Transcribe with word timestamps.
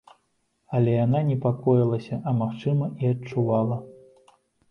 Але 0.77 0.91
яна 1.05 1.19
непакоілася, 1.27 2.19
а, 2.31 2.35
магчыма, 2.41 2.85
і 3.05 3.13
адчувала. 3.13 3.77